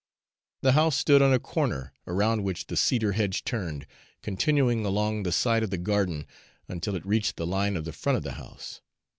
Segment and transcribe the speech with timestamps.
[0.63, 3.85] The house stood on a corner, around which the cedar hedge turned,
[4.23, 6.25] continuing along the side of the garden
[6.67, 8.81] until it reached the line of the front of the house.